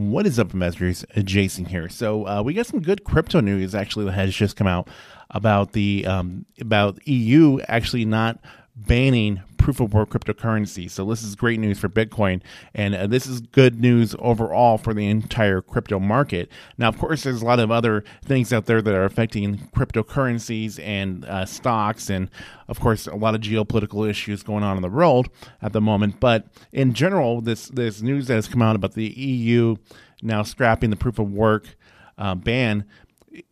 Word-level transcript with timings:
What 0.00 0.26
is 0.26 0.38
up, 0.38 0.54
investors? 0.54 1.04
Jason 1.24 1.66
here. 1.66 1.90
So 1.90 2.26
uh, 2.26 2.42
we 2.42 2.54
got 2.54 2.64
some 2.64 2.80
good 2.80 3.04
crypto 3.04 3.40
news 3.40 3.74
actually 3.74 4.06
that 4.06 4.12
has 4.12 4.34
just 4.34 4.56
come 4.56 4.66
out 4.66 4.88
about 5.28 5.72
the 5.72 6.06
um, 6.06 6.46
about 6.58 7.06
EU 7.06 7.60
actually 7.68 8.06
not 8.06 8.40
banning 8.86 9.42
proof 9.60 9.78
of 9.78 9.92
work 9.92 10.10
cryptocurrency. 10.10 10.90
So 10.90 11.04
this 11.04 11.22
is 11.22 11.34
great 11.34 11.60
news 11.60 11.78
for 11.78 11.88
Bitcoin, 11.88 12.40
and 12.74 12.94
uh, 12.94 13.06
this 13.06 13.26
is 13.26 13.40
good 13.40 13.78
news 13.80 14.16
overall 14.18 14.78
for 14.78 14.94
the 14.94 15.06
entire 15.06 15.60
crypto 15.60 16.00
market. 16.00 16.50
Now, 16.78 16.88
of 16.88 16.98
course, 16.98 17.22
there's 17.22 17.42
a 17.42 17.44
lot 17.44 17.60
of 17.60 17.70
other 17.70 18.02
things 18.24 18.52
out 18.52 18.66
there 18.66 18.80
that 18.80 18.94
are 18.94 19.04
affecting 19.04 19.58
cryptocurrencies 19.76 20.82
and 20.82 21.24
uh, 21.26 21.44
stocks, 21.44 22.08
and 22.08 22.30
of 22.68 22.80
course, 22.80 23.06
a 23.06 23.14
lot 23.14 23.34
of 23.34 23.42
geopolitical 23.42 24.08
issues 24.08 24.42
going 24.42 24.64
on 24.64 24.76
in 24.76 24.82
the 24.82 24.88
world 24.88 25.28
at 25.60 25.72
the 25.72 25.80
moment. 25.80 26.20
But 26.20 26.46
in 26.72 26.94
general, 26.94 27.40
this 27.40 27.68
this 27.68 28.00
news 28.00 28.28
that 28.28 28.34
has 28.34 28.48
come 28.48 28.62
out 28.62 28.76
about 28.76 28.94
the 28.94 29.08
EU 29.08 29.76
now 30.22 30.42
scrapping 30.42 30.90
the 30.90 30.96
proof 30.96 31.18
of 31.18 31.30
work 31.32 31.76
uh, 32.18 32.34
ban 32.34 32.84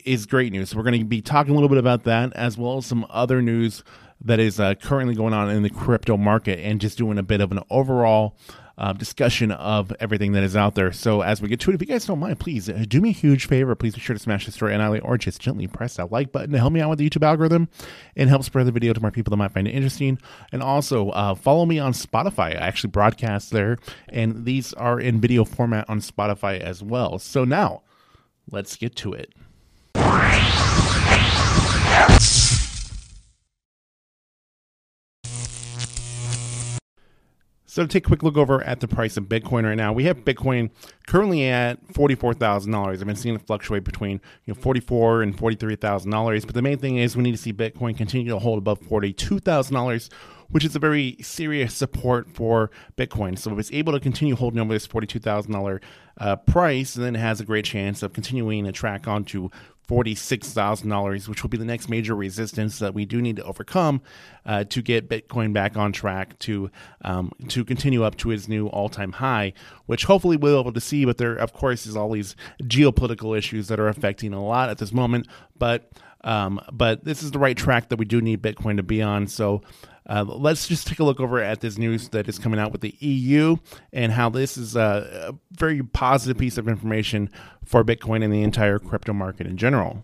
is 0.05 0.27
great 0.27 0.53
news. 0.53 0.71
So 0.71 0.77
we're 0.77 0.83
going 0.83 0.99
to 0.99 1.05
be 1.05 1.23
talking 1.23 1.53
a 1.53 1.55
little 1.55 1.69
bit 1.69 1.79
about 1.79 2.05
that 2.05 2.33
as 2.35 2.59
well 2.59 2.79
as 2.79 2.87
some 2.87 3.07
other 3.11 3.41
news 3.41 3.85
that 4.21 4.41
is 4.41 4.59
uh, 4.59 4.75
currently 4.75 5.15
going 5.15 5.33
on 5.33 5.51
in 5.51 5.63
the 5.63 5.71
crypto 5.71 6.17
market 6.17 6.59
and 6.61 6.81
just 6.81 6.99
doing 6.99 7.19
a 7.19 7.23
bit 7.23 7.41
of 7.41 7.53
an 7.53 7.61
overall 7.71 8.37
uh, 8.79 8.93
discussion 8.93 9.51
of 9.51 9.93
everything 9.99 10.33
that 10.33 10.45
is 10.45 10.55
out 10.55 10.77
there. 10.77 10.93
So 10.93 11.21
as 11.21 11.43
we 11.43 11.49
get 11.49 11.59
to 11.61 11.71
it, 11.71 11.75
if 11.75 11.81
you 11.81 11.87
guys 11.87 12.07
don't 12.07 12.21
mind, 12.21 12.39
please 12.39 12.69
uh, 12.69 12.85
do 12.87 13.01
me 13.01 13.09
a 13.11 13.13
huge 13.13 13.47
favor. 13.47 13.75
Please 13.75 13.95
be 13.95 14.01
sure 14.01 14.15
to 14.15 14.21
smash 14.21 14.47
the 14.47 14.53
story 14.53 14.73
and 14.73 15.01
or 15.03 15.19
just 15.19 15.41
gently 15.41 15.67
press 15.67 15.97
that 15.97 16.13
like 16.13 16.31
button 16.31 16.53
to 16.53 16.59
help 16.59 16.73
me 16.73 16.81
out 16.81 16.91
with 16.91 17.01
the 17.01 17.11
YouTube 17.11 17.27
algorithm 17.27 17.69
and 18.17 18.29
help 18.29 18.45
spread 18.45 18.67
the 18.67 18.73
video 18.73 18.93
to 18.93 19.01
more 19.01 19.11
people 19.11 19.33
that 19.33 19.37
might 19.37 19.53
find 19.53 19.67
it 19.67 19.73
interesting. 19.73 20.19
And 20.53 20.63
also 20.63 21.11
uh, 21.11 21.35
follow 21.35 21.67
me 21.67 21.81
on 21.81 21.93
Spotify. 21.93 22.55
I 22.55 22.67
actually 22.67 22.91
broadcast 22.91 23.51
there, 23.51 23.79
and 24.09 24.45
these 24.45 24.73
are 24.75 25.01
in 25.01 25.21
video 25.21 25.45
format 25.45 25.85
on 25.89 25.99
Spotify 26.01 26.61
as 26.61 26.83
well. 26.83 27.19
So 27.19 27.45
now 27.45 27.83
let's 28.51 28.77
get 28.77 28.95
to 28.97 29.13
it. 29.13 29.35
So 37.79 37.85
to 37.85 37.89
take 37.89 38.07
a 38.07 38.09
quick 38.09 38.25
look 38.25 38.37
over 38.37 38.61
at 38.65 38.81
the 38.81 38.89
price 38.89 39.17
of 39.17 39.27
Bitcoin 39.27 39.63
right 39.63 39.77
now, 39.77 39.93
we 39.93 40.03
have 40.07 40.25
Bitcoin 40.25 40.71
currently 41.07 41.45
at 41.45 41.79
forty-four 41.95 42.35
thousand 42.35 42.73
dollars. 42.73 43.01
I've 43.01 43.07
been 43.07 43.15
seeing 43.15 43.37
it 43.37 43.47
fluctuate 43.47 43.85
between 43.85 44.21
you 44.47 44.53
know 44.53 44.61
forty-four 44.61 45.23
and 45.23 45.39
forty-three 45.39 45.77
thousand 45.77 46.11
dollars. 46.11 46.45
But 46.45 46.57
the 46.57 46.63
main 46.63 46.79
thing 46.79 46.97
is 46.97 47.17
we 47.17 47.23
need 47.23 47.37
to 47.37 47.39
see 47.39 47.53
Bitcoin 47.53 47.97
continue 47.97 48.33
to 48.33 48.41
hold 48.41 48.59
above 48.59 48.81
forty-two 48.81 49.39
thousand 49.39 49.77
dollars, 49.77 50.11
which 50.49 50.65
is 50.65 50.75
a 50.75 50.81
very 50.81 51.19
serious 51.21 51.73
support 51.73 52.29
for 52.29 52.73
Bitcoin. 52.97 53.39
So 53.39 53.53
if 53.53 53.61
it's 53.61 53.73
able 53.73 53.93
to 53.93 54.01
continue 54.01 54.35
holding 54.35 54.59
over 54.59 54.73
this 54.73 54.85
forty-two 54.85 55.21
thousand 55.21 55.81
uh, 56.19 56.35
price, 56.35 56.95
then 56.95 57.15
it 57.15 57.21
has 57.21 57.41
a 57.41 57.45
great 57.45 57.65
chance 57.65 58.03
of 58.03 58.13
continuing 58.13 58.65
to 58.65 58.73
track 58.73 59.07
onto 59.07 59.51
$46,000, 59.89 61.29
which 61.29 61.43
will 61.43 61.49
be 61.49 61.57
the 61.57 61.65
next 61.65 61.89
major 61.89 62.15
resistance 62.15 62.79
that 62.79 62.95
we 62.95 63.07
do 63.07 63.23
need 63.23 63.37
to 63.37 63.45
overcome 63.45 64.03
uh, 64.45 64.65
to 64.65 64.83
get 64.83 65.09
Bitcoin 65.09 65.53
back 65.53 65.77
on 65.77 65.93
track 65.93 66.39
to 66.41 66.71
um, 67.03 67.33
to 67.49 67.65
continue 67.65 68.05
up 68.05 68.17
to 68.17 68.31
its 68.31 68.49
new 68.49 68.67
all 68.69 68.89
time 68.89 69.13
high, 69.13 69.53
which 69.87 70.05
hopefully 70.05 70.37
we'll 70.37 70.57
be 70.57 70.61
able 70.61 70.73
to 70.73 70.81
see. 70.81 71.05
But 71.05 71.19
there, 71.19 71.35
of 71.35 71.53
course, 71.53 71.87
is 71.87 71.97
all 71.97 72.11
these 72.11 72.37
geopolitical 72.63 73.37
issues 73.37 73.69
that 73.69 73.81
are 73.81 73.89
affecting 73.89 74.35
a 74.35 74.45
lot 74.45 74.69
at 74.69 74.79
this 74.79 74.93
moment. 74.93 75.27
But 75.59 75.91
um, 76.25 76.61
but 76.73 77.05
this 77.05 77.23
is 77.23 77.31
the 77.31 77.39
right 77.39 77.57
track 77.57 77.89
that 77.89 77.99
we 77.99 78.05
do 78.05 78.21
need 78.21 78.43
Bitcoin 78.43 78.77
to 78.77 78.83
be 78.83 79.03
on. 79.03 79.27
So 79.27 79.63
uh, 80.09 80.25
let's 80.27 80.67
just 80.67 80.87
take 80.87 80.99
a 80.99 81.05
look 81.05 81.21
over 81.21 81.41
at 81.41 81.61
this 81.61 81.79
news 81.79 82.09
that 82.11 82.29
is 82.29 82.39
coming 82.39 82.59
out 82.59 82.73
with 82.73 82.81
the 82.81 82.95
EU 83.01 83.57
and 83.93 84.13
how 84.13 84.31
this 84.31 84.57
is 84.57 84.75
a, 84.75 85.31
a 85.31 85.35
very 85.53 85.83
positive 85.83 86.39
piece 86.39 86.57
of 86.57 86.67
information 86.67 87.31
for 87.65 87.85
Bitcoin 87.85 88.25
and 88.25 88.33
the 88.33 88.43
entire 88.43 88.79
crypto 88.79 89.13
market 89.13 89.47
in 89.47 89.57
general. 89.57 90.03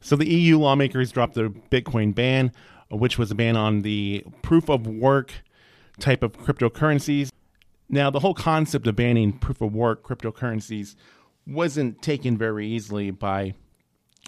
So 0.00 0.16
the 0.16 0.28
EU 0.28 0.58
lawmakers 0.58 1.12
dropped 1.12 1.34
the 1.34 1.54
Bitcoin 1.70 2.14
ban, 2.14 2.52
which 2.90 3.16
was 3.16 3.30
a 3.30 3.34
ban 3.34 3.56
on 3.56 3.82
the 3.82 4.24
proof 4.42 4.68
of 4.68 4.86
work 4.86 5.32
type 5.98 6.22
of 6.22 6.32
cryptocurrencies. 6.32 7.30
Now, 7.88 8.10
the 8.10 8.20
whole 8.20 8.34
concept 8.34 8.86
of 8.86 8.96
banning 8.96 9.32
proof 9.32 9.60
of 9.60 9.72
work 9.72 10.02
cryptocurrencies 10.02 10.96
wasn't 11.46 12.02
taken 12.02 12.36
very 12.36 12.66
easily 12.66 13.12
by 13.12 13.54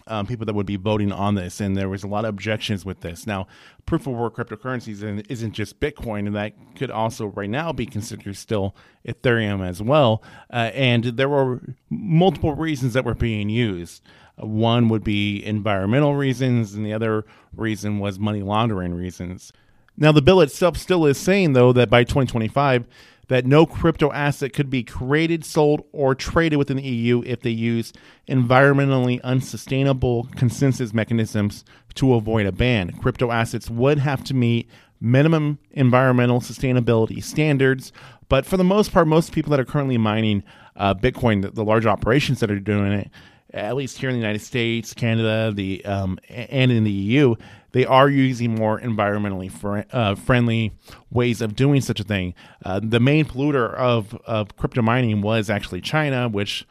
um, 0.08 0.26
people 0.26 0.46
that 0.46 0.54
would 0.54 0.66
be 0.66 0.76
voting 0.76 1.12
on 1.12 1.34
this, 1.34 1.60
and 1.60 1.76
there 1.76 1.88
was 1.88 2.02
a 2.02 2.08
lot 2.08 2.24
of 2.24 2.30
objections 2.30 2.84
with 2.84 3.00
this. 3.00 3.26
Now, 3.26 3.46
proof 3.86 4.06
of 4.06 4.14
work 4.14 4.36
cryptocurrencies 4.36 5.02
and 5.02 5.24
isn't 5.28 5.52
just 5.52 5.80
Bitcoin, 5.80 6.26
and 6.26 6.34
that 6.34 6.54
could 6.74 6.90
also 6.90 7.26
right 7.26 7.50
now 7.50 7.72
be 7.72 7.86
considered 7.86 8.36
still 8.36 8.74
Ethereum 9.06 9.66
as 9.66 9.82
well. 9.82 10.22
Uh, 10.52 10.70
and 10.74 11.04
there 11.04 11.28
were 11.28 11.60
multiple 11.90 12.54
reasons 12.54 12.94
that 12.94 13.04
were 13.04 13.14
being 13.14 13.48
used. 13.48 14.02
one 14.36 14.88
would 14.88 15.04
be 15.04 15.44
environmental 15.44 16.14
reasons, 16.14 16.74
and 16.74 16.86
the 16.86 16.92
other 16.92 17.24
reason 17.52 17.98
was 17.98 18.18
money 18.18 18.42
laundering 18.42 18.94
reasons. 18.94 19.52
Now, 19.96 20.12
the 20.12 20.22
bill 20.22 20.40
itself 20.40 20.76
still 20.76 21.04
is 21.06 21.18
saying, 21.18 21.54
though, 21.54 21.72
that 21.72 21.90
by 21.90 22.04
2025, 22.04 22.86
that 23.28 23.46
no 23.46 23.66
crypto 23.66 24.10
asset 24.12 24.52
could 24.52 24.70
be 24.70 24.82
created, 24.82 25.44
sold, 25.44 25.84
or 25.92 26.14
traded 26.14 26.58
within 26.58 26.78
the 26.78 26.82
EU 26.82 27.22
if 27.24 27.42
they 27.42 27.50
use 27.50 27.92
environmentally 28.28 29.20
unsustainable 29.22 30.28
consensus 30.36 30.92
mechanisms 30.92 31.64
to 31.94 32.14
avoid 32.14 32.46
a 32.46 32.52
ban. 32.52 32.90
Crypto 32.92 33.30
assets 33.30 33.70
would 33.70 33.98
have 33.98 34.24
to 34.24 34.34
meet 34.34 34.68
minimum 35.00 35.58
environmental 35.70 36.40
sustainability 36.40 37.22
standards, 37.22 37.92
but 38.28 38.44
for 38.44 38.56
the 38.56 38.64
most 38.64 38.92
part, 38.92 39.06
most 39.06 39.32
people 39.32 39.50
that 39.50 39.60
are 39.60 39.64
currently 39.64 39.98
mining 39.98 40.42
uh, 40.76 40.94
Bitcoin, 40.94 41.42
the, 41.42 41.50
the 41.50 41.64
large 41.64 41.86
operations 41.86 42.40
that 42.40 42.50
are 42.50 42.60
doing 42.60 42.92
it, 42.92 43.10
at 43.52 43.76
least 43.76 43.98
here 43.98 44.10
in 44.10 44.14
the 44.14 44.20
United 44.20 44.40
States, 44.40 44.92
Canada, 44.92 45.52
the 45.54 45.84
um, 45.84 46.18
and 46.28 46.70
in 46.70 46.84
the 46.84 46.90
EU, 46.90 47.34
they 47.72 47.84
are 47.84 48.08
using 48.08 48.54
more 48.54 48.80
environmentally 48.80 49.50
fr- 49.50 49.86
uh, 49.92 50.14
friendly 50.14 50.72
ways 51.10 51.40
of 51.40 51.54
doing 51.54 51.80
such 51.80 52.00
a 52.00 52.04
thing. 52.04 52.34
Uh, 52.64 52.80
the 52.82 53.00
main 53.00 53.24
polluter 53.24 53.74
of, 53.74 54.14
of 54.24 54.56
crypto 54.56 54.82
mining 54.82 55.20
was 55.20 55.50
actually 55.50 55.80
China, 55.80 56.28
which 56.28 56.66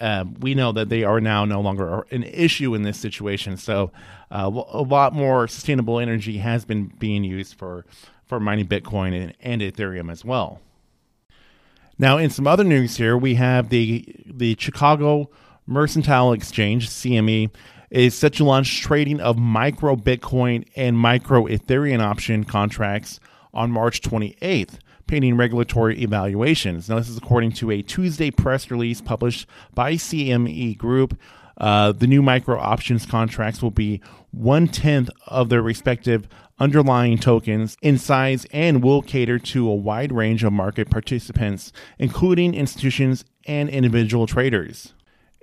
uh, 0.00 0.24
we 0.40 0.54
know 0.54 0.72
that 0.72 0.88
they 0.88 1.04
are 1.04 1.20
now 1.20 1.44
no 1.44 1.60
longer 1.60 2.06
an 2.10 2.24
issue 2.24 2.74
in 2.74 2.82
this 2.82 2.98
situation. 2.98 3.56
So 3.56 3.92
uh, 4.30 4.50
a 4.68 4.82
lot 4.82 5.12
more 5.12 5.46
sustainable 5.46 6.00
energy 6.00 6.38
has 6.38 6.64
been 6.64 6.86
being 6.98 7.24
used 7.24 7.54
for, 7.54 7.84
for 8.24 8.40
mining 8.40 8.66
Bitcoin 8.66 9.14
and, 9.20 9.34
and 9.40 9.62
Ethereum 9.62 10.10
as 10.10 10.24
well. 10.24 10.60
Now, 11.98 12.18
in 12.18 12.30
some 12.30 12.46
other 12.46 12.64
news 12.64 12.96
here, 12.96 13.16
we 13.16 13.36
have 13.36 13.68
the 13.68 14.04
the 14.26 14.56
Chicago 14.58 15.30
Mercantile 15.66 16.32
Exchange 16.32 16.88
(CME) 16.90 17.50
is 17.94 18.12
set 18.12 18.32
to 18.34 18.44
launch 18.44 18.80
trading 18.80 19.20
of 19.20 19.38
micro 19.38 19.94
Bitcoin 19.94 20.66
and 20.74 20.98
micro 20.98 21.44
Ethereum 21.44 22.00
option 22.00 22.42
contracts 22.42 23.20
on 23.54 23.70
March 23.70 24.00
28th, 24.00 24.80
pending 25.06 25.36
regulatory 25.36 26.02
evaluations. 26.02 26.88
Now, 26.88 26.96
this 26.96 27.08
is 27.08 27.16
according 27.16 27.52
to 27.52 27.70
a 27.70 27.82
Tuesday 27.82 28.32
press 28.32 28.68
release 28.68 29.00
published 29.00 29.46
by 29.74 29.94
CME 29.94 30.76
Group. 30.76 31.16
Uh, 31.56 31.92
the 31.92 32.08
new 32.08 32.20
micro 32.20 32.58
options 32.58 33.06
contracts 33.06 33.62
will 33.62 33.70
be 33.70 34.00
one 34.32 34.66
tenth 34.66 35.08
of 35.28 35.48
their 35.48 35.62
respective 35.62 36.26
underlying 36.58 37.16
tokens 37.16 37.76
in 37.80 37.96
size 37.96 38.44
and 38.50 38.82
will 38.82 39.02
cater 39.02 39.38
to 39.38 39.68
a 39.68 39.74
wide 39.74 40.10
range 40.10 40.42
of 40.42 40.52
market 40.52 40.90
participants, 40.90 41.72
including 42.00 42.54
institutions 42.54 43.24
and 43.46 43.68
individual 43.68 44.26
traders. 44.26 44.94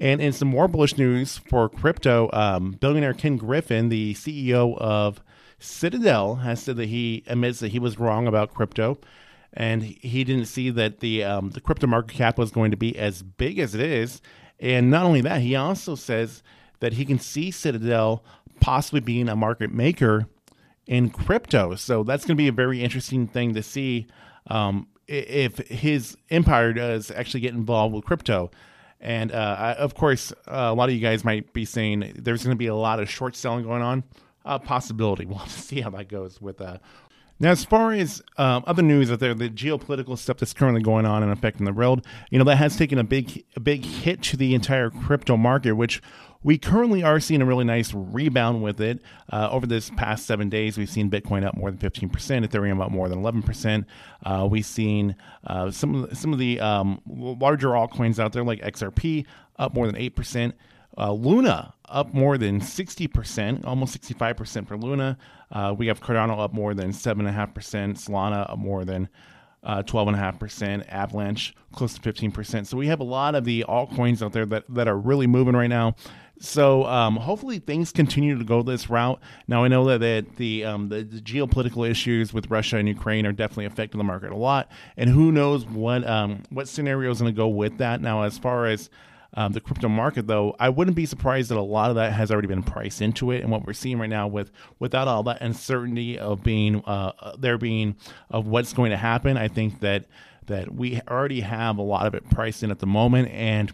And 0.02 0.20
in 0.20 0.34
some 0.34 0.48
more 0.48 0.68
bullish 0.68 0.98
news 0.98 1.38
for 1.38 1.70
crypto, 1.70 2.28
um, 2.34 2.72
billionaire 2.72 3.14
Ken 3.14 3.38
Griffin, 3.38 3.90
the 3.90 4.16
CEO 4.16 4.76
of 4.80 5.22
Citadel, 5.60 6.38
has 6.38 6.64
said 6.64 6.78
that 6.78 6.90
he 6.90 7.24
admits 7.28 7.60
that 7.60 7.68
he 7.68 7.78
was 7.78 8.00
wrong 8.00 8.26
about 8.26 8.52
crypto, 8.52 8.98
and 9.54 9.84
he 9.84 10.24
didn't 10.24 10.48
see 10.48 10.72
that 10.72 11.02
the 11.02 11.24
um, 11.24 11.52
the 11.52 11.62
crypto 11.62 11.86
market 11.86 12.16
cap 12.16 12.40
was 12.40 12.50
going 12.50 12.72
to 12.72 12.78
be 12.78 12.98
as 12.98 13.22
big 13.22 13.60
as 13.60 13.76
it 13.76 13.82
is. 13.82 14.24
And 14.60 14.90
not 14.90 15.06
only 15.06 15.22
that, 15.22 15.42
he 15.42 15.56
also 15.56 15.94
says 15.94 16.42
that 16.80 16.94
he 16.94 17.06
can 17.06 17.20
see 17.20 17.52
Citadel 17.52 18.24
possibly 18.60 19.02
being 19.02 19.30
a 19.30 19.36
market 19.36 19.72
maker 19.72 20.26
in 20.88 21.12
crypto. 21.12 21.76
So 21.76 22.02
that's 22.02 22.26
going 22.26 22.36
to 22.38 22.42
be 22.42 22.48
a 22.48 22.52
very 22.52 22.82
interesting 22.82 23.28
thing 23.28 23.54
to 23.54 23.62
see 23.62 24.08
um, 24.48 24.88
if 25.08 25.60
his 25.68 26.18
empire 26.32 26.74
does 26.74 27.12
actually 27.12 27.42
get 27.42 27.54
involved 27.54 27.94
with 27.94 28.04
crypto. 28.04 28.50
And 29.02 29.32
uh, 29.32 29.56
I, 29.58 29.74
of 29.74 29.96
course, 29.96 30.32
uh, 30.48 30.70
a 30.70 30.74
lot 30.74 30.90
of 30.90 30.96
you 30.96 31.02
guys 31.02 31.26
might 31.26 31.54
be 31.54 31.66
saying 31.66 32.14
there's 32.16 32.44
going 32.44 32.56
to 32.56 32.60
be 32.60 32.68
a 32.68 32.76
lot 32.76 33.00
of 33.00 33.10
short 33.10 33.36
selling 33.36 33.64
going 33.64 33.82
on. 33.82 34.04
Uh, 34.46 34.58
possibility. 34.58 35.26
We'll 35.32 35.38
have 35.38 35.54
to 35.54 35.60
see 35.60 35.82
how 35.82 35.90
that 35.92 36.08
goes 36.08 36.42
with. 36.42 36.62
Uh... 36.62 36.78
Now, 37.40 37.50
as 37.50 37.66
far 37.66 37.92
as 37.92 38.22
um, 38.38 38.64
other 38.68 38.84
news 38.84 39.12
out 39.12 39.20
there, 39.20 39.34
the 39.34 39.50
geopolitical 39.50 40.18
stuff 40.18 40.38
that's 40.38 40.54
currently 40.54 40.82
going 40.82 41.06
on 41.06 41.24
and 41.24 41.32
affecting 41.32 41.66
the 41.66 41.74
world, 41.74 42.06
you 42.30 42.38
know, 42.38 42.46
that 42.46 42.58
has 42.58 42.76
taken 42.76 43.00
a 43.00 43.04
big, 43.04 43.44
a 43.56 43.60
big 43.60 43.84
hit 43.84 44.22
to 44.24 44.38
the 44.38 44.54
entire 44.54 44.92
crypto 44.92 45.38
market, 45.38 45.74
which 45.74 46.02
we 46.44 46.58
currently 46.58 47.04
are 47.04 47.20
seeing 47.20 47.42
a 47.42 47.46
really 47.46 47.64
nice 47.64 47.94
rebound 47.94 48.64
with 48.64 48.82
it. 48.82 49.00
Uh, 49.32 49.50
over 49.52 49.68
this 49.68 49.90
past 49.92 50.26
seven 50.26 50.50
days, 50.50 50.78
we've 50.78 50.90
seen 50.90 51.10
Bitcoin 51.10 51.46
up 51.46 51.56
more 51.56 51.72
than 51.72 51.80
15%, 51.80 52.10
Ethereum 52.10 52.84
up 52.84 52.92
more 52.92 53.08
than 53.08 53.22
11%. 53.22 53.86
Uh, 54.26 54.48
we've 54.50 54.66
seen 54.66 55.16
uh, 55.46 55.70
some, 55.70 55.96
of 55.96 56.10
the, 56.10 56.16
some 56.16 56.34
of 56.34 56.40
the 56.40 56.60
um, 56.60 57.02
larger 57.08 57.70
altcoins 57.70 58.20
out 58.20 58.34
there, 58.34 58.44
like 58.44 58.62
XRP, 58.62 59.26
up 59.58 59.74
more 59.74 59.86
than 59.86 59.96
8%. 59.96 60.54
Uh, 60.98 61.14
Luna 61.14 61.74
up 61.88 62.14
more 62.14 62.38
than 62.38 62.60
60%, 62.60 63.66
almost 63.66 64.00
65% 64.02 64.68
for 64.68 64.78
Luna. 64.78 65.18
Uh, 65.52 65.74
we 65.78 65.88
have 65.88 66.02
Cardano 66.02 66.40
up 66.40 66.54
more 66.54 66.74
than 66.74 66.92
7.5%, 66.92 67.54
Solana 67.54 68.50
up 68.50 68.58
more 68.58 68.84
than 68.84 69.08
uh, 69.64 69.84
12.5%, 69.84 70.86
Avalanche 70.90 71.54
close 71.72 71.98
to 71.98 72.02
15%. 72.02 72.66
So 72.66 72.78
we 72.78 72.88
have 72.88 73.00
a 73.00 73.06
lot 73.06 73.36
of 73.36 73.46
the 73.46 73.66
altcoins 73.68 74.22
out 74.22 74.34
there 74.34 74.46
that, 74.48 74.66
that 74.70 74.88
are 74.88 74.98
really 74.98 75.28
moving 75.28 75.56
right 75.56 75.68
now. 75.68 75.96
So 76.44 76.86
um, 76.86 77.18
hopefully 77.18 77.60
things 77.60 77.92
continue 77.92 78.36
to 78.38 78.44
go 78.44 78.64
this 78.64 78.90
route. 78.90 79.20
Now 79.48 79.64
I 79.64 79.68
know 79.68 79.86
that, 79.86 80.00
that 80.00 80.38
the, 80.38 80.66
um, 80.66 80.90
the, 80.90 81.04
the 81.04 81.22
geopolitical 81.22 81.88
issues 81.88 82.34
with 82.34 82.50
Russia 82.50 82.78
and 82.78 82.88
Ukraine 82.88 83.28
are 83.28 83.32
definitely 83.32 83.66
affecting 83.66 84.00
the 84.00 84.04
market 84.04 84.32
a 84.32 84.36
lot, 84.36 84.72
and 84.98 85.08
who 85.10 85.32
knows 85.32 85.66
what 85.66 86.08
um, 86.08 86.42
what 86.50 86.68
scenario 86.68 87.12
is 87.12 87.22
going 87.22 87.32
to 87.32 87.38
go 87.38 87.48
with 87.48 87.78
that. 87.78 88.02
Now 88.02 88.24
as 88.24 88.40
far 88.40 88.66
as 88.66 88.90
um, 89.34 89.54
the 89.54 89.62
crypto 89.62 89.88
market, 89.88 90.28
though, 90.28 90.56
I 90.60 90.70
wouldn't 90.70 90.96
be 90.96 91.06
surprised 91.06 91.52
that 91.52 91.58
a 91.58 91.62
lot 91.62 91.90
of 91.90 91.96
that 91.96 92.12
has 92.14 92.32
already 92.32 92.48
been 92.48 92.64
priced 92.64 93.02
into 93.02 93.32
it. 93.32 93.42
And 93.42 93.52
what 93.52 93.66
we're 93.66 93.74
seeing 93.74 94.00
right 94.00 94.10
now, 94.10 94.28
with 94.28 94.52
without 94.80 95.08
all 95.08 95.24
that 95.24 95.42
uncertainty 95.42 96.18
of 96.18 96.44
being 96.44 96.84
uh, 96.86 97.36
there 97.38 97.58
being 97.60 97.96
of 98.30 98.48
what's 98.48 98.74
going 98.74 98.92
to 98.92 98.98
happen, 98.98 99.38
I 99.38 99.48
think 99.48 99.80
that 99.82 100.06
that 100.48 100.74
we 100.74 101.00
already 101.08 101.42
have 101.42 101.78
a 101.78 101.84
lot 101.84 102.08
of 102.08 102.16
it 102.16 102.30
priced 102.32 102.64
in 102.64 102.72
at 102.72 102.80
the 102.80 102.88
moment, 102.88 103.30
and 103.30 103.72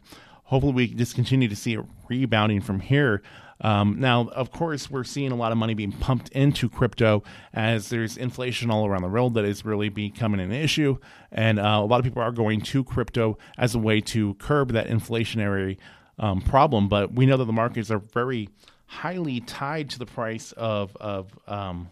hopefully 0.47 0.73
we 0.73 0.87
just 0.87 1.13
continue 1.13 1.47
to 1.47 1.55
see 1.55 1.73
it 1.73 1.85
rebounding 2.09 2.61
from 2.61 2.79
here. 2.79 3.21
Um, 3.61 3.99
now, 3.99 4.29
of 4.29 4.51
course, 4.51 4.89
we're 4.89 5.03
seeing 5.03 5.31
a 5.31 5.35
lot 5.35 5.51
of 5.51 5.57
money 5.57 5.73
being 5.73 5.91
pumped 5.91 6.29
into 6.29 6.69
crypto 6.69 7.23
as 7.53 7.89
there's 7.89 8.15
inflation 8.15 8.69
all 8.69 8.85
around 8.85 9.01
the 9.01 9.09
world 9.09 9.33
that 9.33 9.45
is 9.45 9.65
really 9.65 9.89
becoming 9.89 10.39
an 10.39 10.51
issue. 10.51 10.97
And 11.31 11.59
uh, 11.59 11.79
a 11.81 11.85
lot 11.85 11.99
of 11.99 12.03
people 12.03 12.21
are 12.21 12.31
going 12.31 12.61
to 12.61 12.83
crypto 12.83 13.37
as 13.57 13.75
a 13.75 13.79
way 13.79 13.99
to 14.01 14.35
curb 14.35 14.73
that 14.73 14.87
inflationary 14.87 15.77
um, 16.19 16.41
problem. 16.41 16.87
But 16.87 17.13
we 17.13 17.25
know 17.25 17.37
that 17.37 17.45
the 17.45 17.53
markets 17.53 17.89
are 17.91 17.99
very 17.99 18.49
highly 18.85 19.41
tied 19.41 19.89
to 19.91 19.99
the 19.99 20.05
price 20.05 20.51
of, 20.53 20.95
of 20.97 21.27
um, 21.47 21.89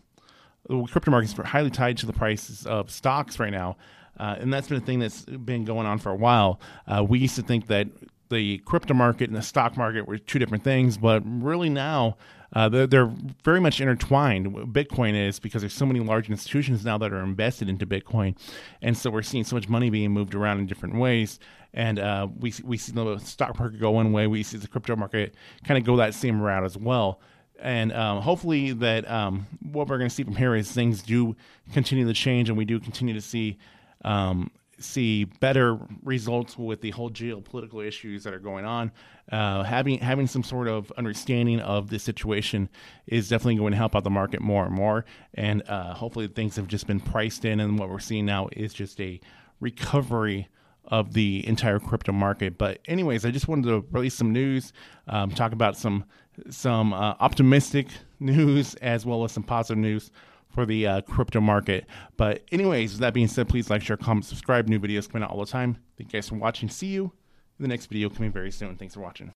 the 0.69 0.83
crypto 0.83 1.11
markets 1.11 1.37
are 1.37 1.43
highly 1.43 1.71
tied 1.71 1.97
to 1.97 2.05
the 2.05 2.13
prices 2.13 2.65
of 2.65 2.89
stocks 2.89 3.39
right 3.39 3.51
now. 3.51 3.75
Uh, 4.17 4.37
and 4.39 4.53
that's 4.53 4.69
been 4.69 4.77
a 4.77 4.85
thing 4.85 4.99
that's 4.99 5.23
been 5.23 5.65
going 5.65 5.85
on 5.85 5.99
for 5.99 6.09
a 6.09 6.15
while. 6.15 6.61
Uh, 6.87 7.03
we 7.03 7.19
used 7.19 7.35
to 7.35 7.41
think 7.41 7.67
that 7.67 7.87
the 8.29 8.59
crypto 8.59 8.93
market 8.93 9.29
and 9.29 9.37
the 9.37 9.41
stock 9.41 9.77
market 9.77 10.07
were 10.07 10.17
two 10.17 10.39
different 10.39 10.63
things, 10.63 10.97
but 10.97 11.21
really 11.25 11.69
now 11.69 12.17
uh, 12.53 12.69
they're, 12.69 12.87
they're, 12.87 13.11
very 13.43 13.59
much 13.59 13.81
intertwined. 13.81 14.47
Bitcoin 14.73 15.13
is 15.13 15.39
because 15.39 15.61
there's 15.61 15.73
so 15.73 15.85
many 15.85 15.99
large 15.99 16.29
institutions 16.29 16.85
now 16.85 16.97
that 16.97 17.11
are 17.11 17.23
invested 17.23 17.69
into 17.69 17.85
Bitcoin, 17.85 18.35
and 18.81 18.97
so 18.97 19.09
we're 19.09 19.21
seeing 19.21 19.43
so 19.43 19.55
much 19.55 19.67
money 19.67 19.89
being 19.89 20.11
moved 20.11 20.33
around 20.33 20.59
in 20.59 20.65
different 20.65 20.95
ways. 20.95 21.39
And 21.73 21.99
uh, 21.99 22.27
we 22.39 22.53
we 22.63 22.77
see 22.77 22.93
the 22.93 23.17
stock 23.19 23.59
market 23.59 23.79
go 23.79 23.91
one 23.91 24.13
way, 24.13 24.27
we 24.27 24.43
see 24.43 24.57
the 24.57 24.67
crypto 24.67 24.95
market 24.95 25.35
kind 25.65 25.77
of 25.77 25.83
go 25.83 25.97
that 25.97 26.13
same 26.13 26.41
route 26.41 26.63
as 26.63 26.77
well. 26.77 27.19
And 27.59 27.91
um, 27.93 28.21
hopefully 28.21 28.73
that 28.73 29.09
um, 29.09 29.47
what 29.61 29.87
we're 29.87 29.97
going 29.97 30.09
to 30.09 30.15
see 30.15 30.23
from 30.23 30.35
here 30.35 30.55
is 30.55 30.71
things 30.71 31.01
do 31.01 31.35
continue 31.73 32.05
to 32.05 32.13
change, 32.13 32.49
and 32.49 32.57
we 32.57 32.65
do 32.65 32.79
continue 32.79 33.13
to 33.13 33.21
see 33.21 33.57
um, 34.03 34.51
see 34.79 35.25
better 35.25 35.77
results 36.03 36.57
with 36.57 36.81
the 36.81 36.91
whole 36.91 37.09
geopolitical 37.09 37.85
issues 37.85 38.23
that 38.23 38.33
are 38.33 38.39
going 38.39 38.65
on. 38.65 38.91
Uh, 39.31 39.63
having 39.63 39.99
having 39.99 40.27
some 40.27 40.43
sort 40.43 40.67
of 40.67 40.91
understanding 40.97 41.59
of 41.59 41.89
the 41.89 41.97
situation 41.97 42.69
is 43.07 43.29
definitely 43.29 43.55
going 43.55 43.71
to 43.71 43.77
help 43.77 43.95
out 43.95 44.03
the 44.03 44.09
market 44.09 44.41
more 44.41 44.65
and 44.65 44.73
more. 44.73 45.05
And 45.33 45.63
uh, 45.67 45.93
hopefully, 45.93 46.27
things 46.27 46.55
have 46.57 46.67
just 46.67 46.87
been 46.87 46.99
priced 46.99 47.45
in, 47.45 47.59
and 47.59 47.79
what 47.79 47.89
we're 47.89 47.99
seeing 47.99 48.25
now 48.25 48.49
is 48.51 48.73
just 48.73 48.99
a 49.01 49.19
recovery 49.59 50.47
of 50.87 51.13
the 51.13 51.47
entire 51.47 51.79
crypto 51.79 52.11
market. 52.11 52.57
But 52.57 52.79
anyways, 52.85 53.25
I 53.25 53.31
just 53.31 53.47
wanted 53.47 53.65
to 53.69 53.85
release 53.91 54.13
some 54.13 54.31
news, 54.31 54.73
um, 55.07 55.31
talk 55.31 55.51
about 55.51 55.77
some 55.77 56.05
some 56.49 56.93
uh, 56.93 57.15
optimistic 57.19 57.87
news 58.19 58.75
as 58.75 59.05
well 59.05 59.23
as 59.23 59.31
some 59.31 59.43
positive 59.43 59.77
news 59.77 60.11
for 60.55 60.65
the 60.65 60.87
uh, 60.87 61.01
crypto 61.01 61.41
market. 61.41 61.85
But 62.17 62.43
anyways, 62.51 62.97
that 62.99 63.13
being 63.13 63.27
said, 63.27 63.47
please 63.47 63.69
like, 63.69 63.83
share, 63.83 63.97
comment, 63.97 64.25
subscribe. 64.25 64.67
New 64.67 64.79
videos 64.79 65.07
coming 65.07 65.23
out 65.23 65.29
all 65.29 65.39
the 65.39 65.45
time. 65.45 65.77
Thank 65.97 66.11
you 66.11 66.17
guys 66.17 66.29
for 66.29 66.35
watching. 66.35 66.69
See 66.69 66.87
you 66.87 67.11
in 67.59 67.63
the 67.63 67.67
next 67.67 67.87
video 67.87 68.09
coming 68.09 68.31
very 68.31 68.51
soon. 68.51 68.77
Thanks 68.77 68.95
for 68.95 69.01
watching. 69.01 69.34